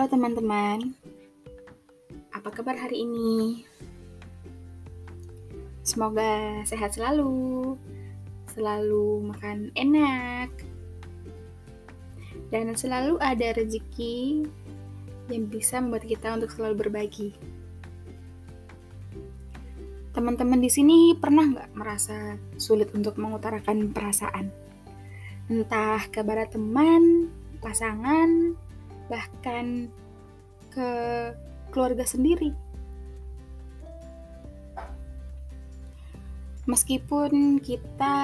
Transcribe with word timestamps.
Halo 0.00 0.16
teman-teman, 0.16 0.96
apa 2.32 2.48
kabar 2.48 2.72
hari 2.72 3.04
ini? 3.04 3.68
Semoga 5.84 6.64
sehat 6.64 6.96
selalu, 6.96 7.76
selalu 8.48 9.28
makan 9.28 9.68
enak, 9.76 10.48
dan 12.48 12.72
selalu 12.80 13.20
ada 13.20 13.52
rezeki 13.52 14.48
yang 15.28 15.52
bisa 15.52 15.84
membuat 15.84 16.08
kita 16.08 16.32
untuk 16.32 16.48
selalu 16.48 16.88
berbagi. 16.88 17.36
Teman-teman 20.16 20.64
di 20.64 20.72
sini 20.72 21.12
pernah 21.12 21.44
nggak 21.44 21.76
merasa 21.76 22.40
sulit 22.56 22.88
untuk 22.96 23.20
mengutarakan 23.20 23.92
perasaan? 23.92 24.48
Entah 25.52 26.08
kepada 26.08 26.48
teman, 26.48 27.28
pasangan, 27.60 28.56
bahkan 29.10 29.90
ke 30.70 30.90
keluarga 31.74 32.06
sendiri. 32.06 32.54
Meskipun 36.70 37.58
kita 37.58 38.16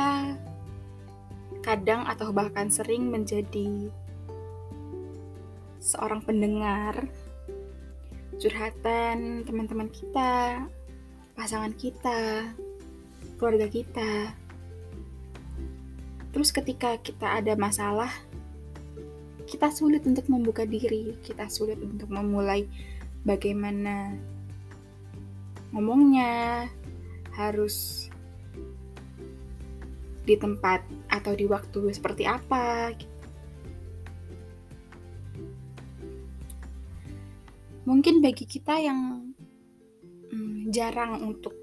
kadang 1.66 2.06
atau 2.06 2.30
bahkan 2.30 2.70
sering 2.70 3.10
menjadi 3.10 3.90
seorang 5.82 6.22
pendengar 6.22 7.10
curhatan 8.38 9.42
teman-teman 9.42 9.90
kita, 9.90 10.62
pasangan 11.34 11.74
kita, 11.74 12.54
keluarga 13.34 13.66
kita. 13.66 14.30
Terus 16.30 16.52
ketika 16.52 17.00
kita 17.00 17.40
ada 17.40 17.56
masalah, 17.56 18.12
kita 19.46 19.70
sulit 19.70 20.02
untuk 20.04 20.26
membuka 20.26 20.66
diri, 20.66 21.14
kita 21.22 21.46
sulit 21.46 21.78
untuk 21.78 22.10
memulai 22.10 22.66
bagaimana 23.22 24.14
ngomongnya, 25.70 26.66
harus 27.38 28.08
di 30.26 30.34
tempat 30.34 30.82
atau 31.06 31.32
di 31.38 31.46
waktu 31.46 31.94
seperti 31.94 32.26
apa. 32.26 32.90
Mungkin 37.86 38.18
bagi 38.18 38.50
kita 38.50 38.82
yang 38.82 39.30
hmm, 40.34 40.74
jarang 40.74 41.22
untuk 41.22 41.54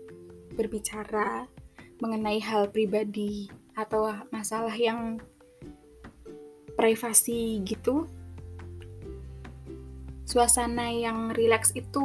berbicara 0.56 1.52
mengenai 2.00 2.40
hal 2.40 2.72
pribadi 2.72 3.52
atau 3.76 4.08
masalah 4.32 4.72
yang 4.72 5.20
privasi 6.84 7.64
gitu. 7.64 8.12
Suasana 10.28 10.92
yang 10.92 11.32
rileks 11.32 11.72
itu 11.80 12.04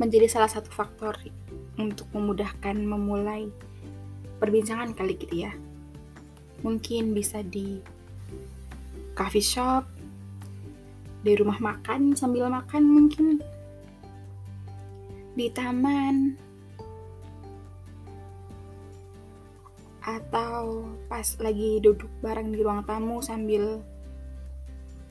menjadi 0.00 0.24
salah 0.32 0.48
satu 0.48 0.72
faktor 0.72 1.20
untuk 1.76 2.08
memudahkan 2.16 2.72
memulai 2.72 3.52
perbincangan 4.40 4.96
kali 4.96 5.20
gitu 5.20 5.44
ya. 5.44 5.52
Mungkin 6.64 7.12
bisa 7.12 7.44
di 7.44 7.84
coffee 9.12 9.44
shop 9.44 9.84
di 11.20 11.36
rumah 11.36 11.60
makan 11.60 12.16
sambil 12.16 12.48
makan 12.48 12.88
mungkin 12.88 13.44
di 15.36 15.52
taman 15.52 16.47
atau 20.08 20.88
pas 21.04 21.36
lagi 21.36 21.84
duduk 21.84 22.08
bareng 22.24 22.48
di 22.48 22.64
ruang 22.64 22.80
tamu 22.88 23.20
sambil 23.20 23.84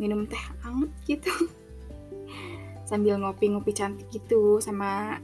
minum 0.02 0.26
teh 0.26 0.42
hangat 0.66 0.89
gitu. 1.06 1.30
Sambil 2.89 3.20
ngopi-ngopi 3.20 3.76
cantik 3.76 4.08
gitu 4.10 4.64
sama 4.64 5.20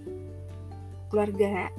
keluarga. 1.08 1.72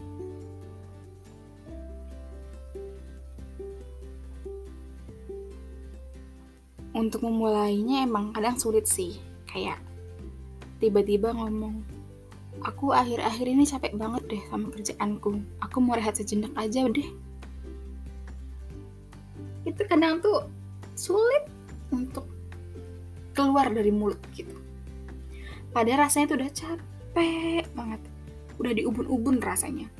Untuk 6.96 7.20
memulainya 7.20 8.08
emang 8.08 8.32
kadang 8.32 8.56
sulit 8.56 8.88
sih. 8.88 9.20
Kayak 9.44 9.76
tiba-tiba 10.80 11.36
ngomong 11.36 11.84
aku 12.64 12.96
akhir-akhir 12.96 13.44
ini 13.44 13.68
capek 13.68 13.92
banget 14.00 14.24
deh 14.24 14.42
sama 14.48 14.72
kerjaanku. 14.72 15.36
Aku 15.60 15.84
mau 15.84 16.00
rehat 16.00 16.16
sejenak 16.16 16.54
aja 16.56 16.88
deh 16.88 17.12
itu 19.64 19.82
kadang 19.88 20.20
tuh 20.20 20.48
sulit 20.94 21.48
untuk 21.90 22.28
keluar 23.34 23.72
dari 23.72 23.90
mulut 23.90 24.20
gitu. 24.36 24.54
Padahal 25.74 26.06
rasanya 26.06 26.26
tuh 26.30 26.38
udah 26.38 26.52
capek 26.54 27.66
banget. 27.74 28.00
Udah 28.62 28.72
diubun-ubun 28.78 29.42
rasanya. 29.42 29.90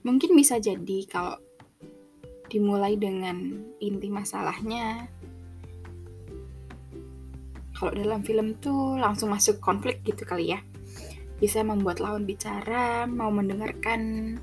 Mungkin 0.00 0.34
bisa 0.34 0.58
jadi 0.58 1.06
kalau 1.06 1.38
dimulai 2.50 2.98
dengan 2.98 3.62
inti 3.78 4.10
masalahnya 4.10 5.06
kalau 7.80 7.96
dalam 7.96 8.20
film 8.20 8.60
tuh 8.60 9.00
langsung 9.00 9.32
masuk 9.32 9.56
konflik 9.56 10.04
gitu 10.04 10.28
kali 10.28 10.52
ya. 10.52 10.60
Bisa 11.40 11.64
membuat 11.64 12.04
lawan 12.04 12.28
bicara 12.28 13.08
mau 13.08 13.32
mendengarkan 13.32 14.36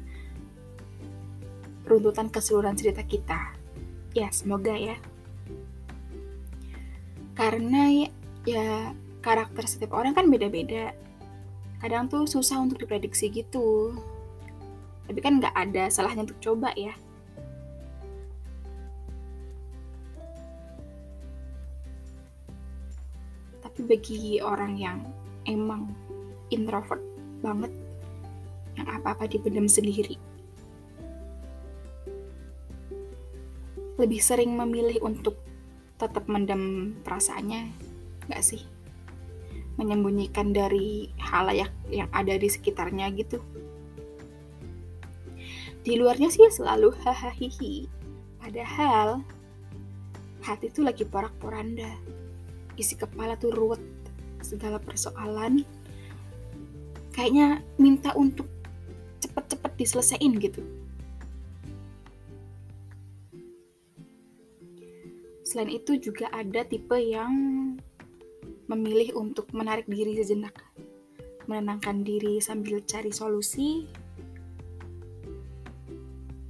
runtutan 1.86 2.34
keseluruhan 2.34 2.74
cerita 2.74 3.06
kita. 3.06 3.54
Ya 4.18 4.34
semoga 4.34 4.74
ya. 4.74 4.98
Karena 7.38 7.94
ya, 7.94 8.10
ya 8.50 8.68
karakter 9.22 9.70
setiap 9.70 9.94
orang 9.94 10.18
kan 10.18 10.26
beda-beda. 10.34 10.98
Kadang 11.78 12.10
tuh 12.10 12.26
susah 12.26 12.58
untuk 12.58 12.82
diprediksi 12.82 13.30
gitu. 13.30 13.94
Tapi 15.06 15.20
kan 15.22 15.38
nggak 15.38 15.54
ada 15.54 15.94
salahnya 15.94 16.26
untuk 16.26 16.42
coba 16.42 16.74
ya 16.74 16.98
bagi 23.86 24.42
orang 24.42 24.74
yang 24.78 25.00
emang 25.46 25.94
introvert 26.50 27.02
banget 27.42 27.70
yang 28.78 28.88
apa-apa 28.90 29.30
dipendam 29.30 29.66
sendiri. 29.70 30.18
Lebih 33.98 34.22
sering 34.22 34.54
memilih 34.54 35.02
untuk 35.02 35.38
tetap 35.98 36.30
mendam 36.30 36.94
perasaannya 37.02 37.74
nggak 38.30 38.44
sih? 38.46 38.62
Menyembunyikan 39.78 40.54
dari 40.54 41.10
halayak 41.18 41.74
yang 41.90 42.10
ada 42.14 42.38
di 42.38 42.50
sekitarnya 42.50 43.10
gitu. 43.18 43.42
Di 45.82 45.98
luarnya 45.98 46.30
sih 46.30 46.46
selalu 46.50 46.94
hahaha 47.02 47.50
padahal 48.44 49.26
hati 50.46 50.70
itu 50.70 50.80
lagi 50.80 51.04
porak-poranda 51.04 51.98
isi 52.78 52.96
kepala 52.96 53.36
tuh 53.36 53.52
ruwet 53.52 53.82
segala 54.46 54.78
persoalan. 54.78 55.66
Kayaknya 57.12 57.66
minta 57.82 58.14
untuk 58.14 58.46
cepet-cepet 59.20 59.72
diselesaikan 59.76 60.34
gitu. 60.38 60.62
Selain 65.42 65.74
itu 65.74 65.98
juga 65.98 66.30
ada 66.30 66.62
tipe 66.62 66.94
yang 67.02 67.34
memilih 68.70 69.18
untuk 69.18 69.50
menarik 69.52 69.90
diri 69.90 70.14
sejenak. 70.22 70.54
Menenangkan 71.50 72.06
diri 72.06 72.38
sambil 72.38 72.84
cari 72.86 73.10
solusi. 73.10 73.90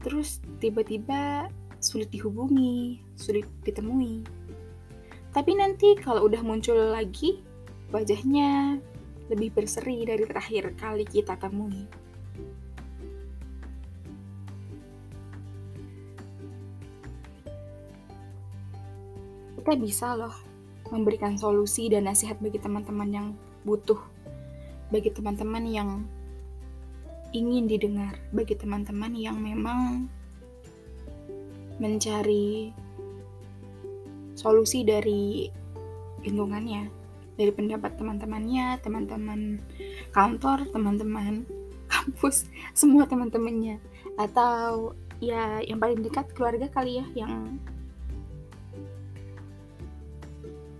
Terus 0.03 0.43
tiba-tiba 0.59 1.47
sulit 1.77 2.09
dihubungi 2.09 3.01
sulit 3.13 3.45
ditemui 3.61 4.25
tapi 5.37 5.53
nanti 5.53 5.93
kalau 5.93 6.25
udah 6.25 6.41
muncul 6.41 6.97
lagi, 6.97 7.45
wajahnya 7.93 8.81
lebih 9.29 9.53
berseri 9.53 10.01
dari 10.01 10.25
terakhir 10.25 10.73
kali 10.81 11.05
kita 11.05 11.37
temui. 11.37 11.85
Kita 19.61 19.77
bisa 19.77 20.17
loh 20.17 20.33
memberikan 20.89 21.37
solusi 21.37 21.85
dan 21.85 22.09
nasihat 22.09 22.41
bagi 22.41 22.57
teman-teman 22.57 23.09
yang 23.13 23.27
butuh, 23.61 24.01
bagi 24.89 25.13
teman-teman 25.13 25.63
yang 25.69 25.89
ingin 27.29 27.69
didengar, 27.69 28.17
bagi 28.33 28.57
teman-teman 28.57 29.13
yang 29.13 29.37
memang 29.37 30.09
mencari 31.77 32.73
solusi 34.37 34.85
dari 34.85 35.49
lingkungannya 36.21 36.93
dari 37.37 37.53
pendapat 37.53 37.97
teman-temannya 38.01 38.81
teman-teman 38.81 39.61
kantor 40.13 40.65
teman-teman 40.73 41.45
kampus 41.93 42.49
semua 42.73 43.09
teman-temannya. 43.09 43.81
Atau 44.17 44.93
ya 45.17 45.61
yang 45.65 45.81
paling 45.81 46.01
dekat 46.05 46.29
keluarga 46.37 46.69
kali 46.69 47.01
ya 47.01 47.05
yang 47.25 47.57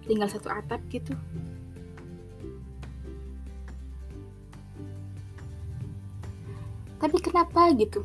tinggal 0.05 0.29
satu 0.29 0.49
atap 0.49 0.81
gitu. 0.89 1.13
Tapi 6.97 7.17
kenapa 7.21 7.69
gitu? 7.77 8.01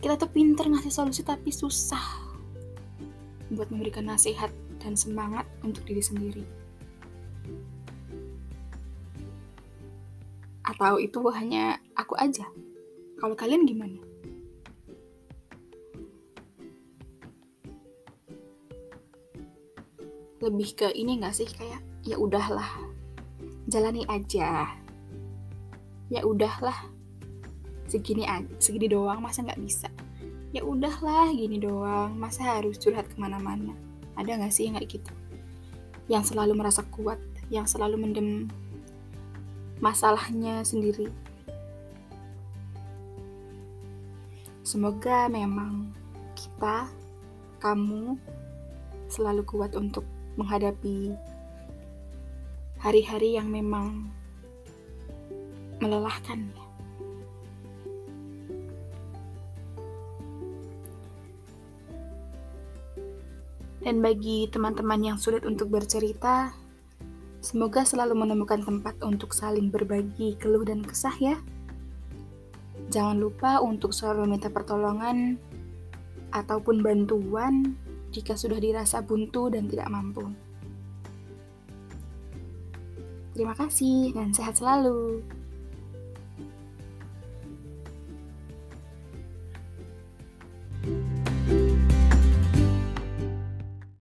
Kita 0.00 0.16
tuh 0.16 0.32
pinter 0.32 0.64
ngasih 0.64 0.88
solusi 0.88 1.20
tapi 1.20 1.52
susah 1.52 2.29
buat 3.50 3.68
memberikan 3.70 4.06
nasihat 4.06 4.50
dan 4.78 4.94
semangat 4.94 5.44
untuk 5.66 5.82
diri 5.84 6.02
sendiri. 6.02 6.44
Atau 10.64 11.02
itu 11.02 11.20
hanya 11.34 11.82
aku 11.98 12.14
aja? 12.16 12.46
Kalau 13.18 13.36
kalian 13.36 13.68
gimana? 13.68 14.00
Lebih 20.40 20.70
ke 20.72 20.88
ini 20.96 21.20
gak 21.20 21.36
sih? 21.36 21.44
Kayak 21.44 21.84
ya 22.06 22.16
udahlah 22.16 22.70
jalani 23.68 24.08
aja. 24.08 24.72
Ya 26.08 26.24
udahlah 26.24 26.88
segini 27.90 28.22
segini 28.62 28.86
doang 28.86 29.18
masa 29.18 29.42
nggak 29.42 29.58
bisa 29.58 29.90
ya 30.50 30.62
udahlah 30.66 31.30
gini 31.30 31.58
doang. 31.62 32.14
Masa 32.18 32.58
harus 32.58 32.78
curhat 32.78 33.06
ke 33.06 33.16
mana-mana? 33.18 33.74
Ada 34.18 34.38
nggak 34.38 34.52
sih 34.52 34.66
yang 34.68 34.78
kayak 34.78 35.00
gitu? 35.00 35.12
Yang 36.10 36.34
selalu 36.34 36.52
merasa 36.58 36.82
kuat 36.90 37.18
yang 37.50 37.66
selalu 37.66 37.98
mendem 37.98 38.46
masalahnya 39.82 40.62
sendiri. 40.62 41.10
Semoga 44.62 45.26
memang 45.26 45.90
kita 46.38 46.86
kamu 47.58 48.14
selalu 49.10 49.42
kuat 49.42 49.74
untuk 49.74 50.06
menghadapi 50.38 51.10
hari-hari 52.78 53.34
yang 53.34 53.50
memang 53.50 54.06
melelahkan 55.82 56.54
ya. 56.54 56.69
Dan 63.80 64.04
bagi 64.04 64.44
teman-teman 64.52 65.00
yang 65.00 65.16
sulit 65.16 65.48
untuk 65.48 65.72
bercerita, 65.72 66.52
semoga 67.40 67.80
selalu 67.80 68.12
menemukan 68.28 68.60
tempat 68.60 69.00
untuk 69.00 69.32
saling 69.32 69.72
berbagi 69.72 70.36
keluh 70.36 70.64
dan 70.68 70.84
kesah 70.84 71.16
ya. 71.16 71.36
Jangan 72.92 73.16
lupa 73.16 73.64
untuk 73.64 73.96
selalu 73.96 74.28
meminta 74.28 74.52
pertolongan 74.52 75.40
ataupun 76.28 76.84
bantuan 76.84 77.72
jika 78.12 78.36
sudah 78.36 78.60
dirasa 78.60 79.00
buntu 79.00 79.48
dan 79.48 79.64
tidak 79.70 79.88
mampu. 79.88 80.28
Terima 83.32 83.56
kasih 83.56 84.12
dan 84.12 84.36
sehat 84.36 84.60
selalu. 84.60 85.24